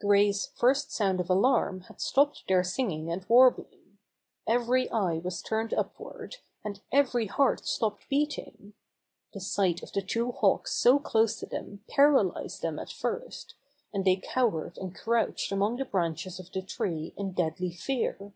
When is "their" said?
2.48-2.64